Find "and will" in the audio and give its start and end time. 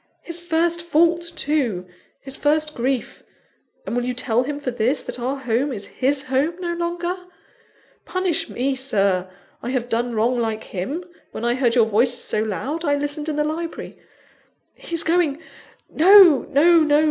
3.85-4.03